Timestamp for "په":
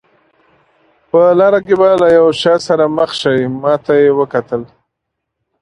1.09-1.21